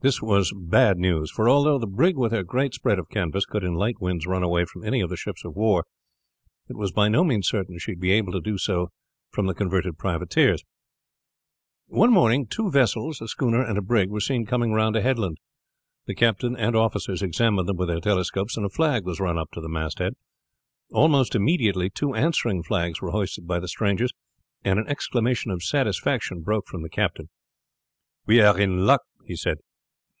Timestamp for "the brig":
1.78-2.14